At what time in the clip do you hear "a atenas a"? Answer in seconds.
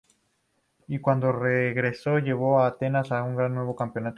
2.59-3.19